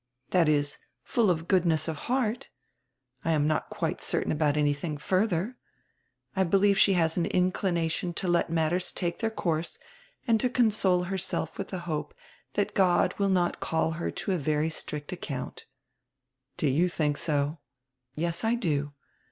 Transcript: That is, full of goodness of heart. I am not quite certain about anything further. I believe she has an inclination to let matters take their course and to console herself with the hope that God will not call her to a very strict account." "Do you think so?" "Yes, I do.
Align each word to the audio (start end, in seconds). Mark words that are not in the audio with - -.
That 0.31 0.49
is, 0.49 0.79
full 1.03 1.29
of 1.29 1.47
goodness 1.47 1.87
of 1.87 1.95
heart. 2.09 2.49
I 3.23 3.33
am 3.33 3.45
not 3.45 3.69
quite 3.69 4.01
certain 4.01 4.31
about 4.31 4.57
anything 4.57 4.97
further. 4.97 5.57
I 6.35 6.43
believe 6.43 6.79
she 6.79 6.93
has 6.93 7.17
an 7.17 7.27
inclination 7.27 8.11
to 8.15 8.27
let 8.27 8.49
matters 8.49 8.91
take 8.91 9.19
their 9.19 9.29
course 9.29 9.77
and 10.25 10.39
to 10.41 10.49
console 10.49 11.03
herself 11.03 11.59
with 11.59 11.67
the 11.67 11.81
hope 11.81 12.15
that 12.53 12.73
God 12.73 13.13
will 13.19 13.29
not 13.29 13.59
call 13.59 13.91
her 13.91 14.09
to 14.09 14.31
a 14.31 14.39
very 14.39 14.71
strict 14.71 15.11
account." 15.11 15.67
"Do 16.57 16.67
you 16.67 16.89
think 16.89 17.15
so?" 17.17 17.59
"Yes, 18.15 18.43
I 18.43 18.55
do. 18.55 18.93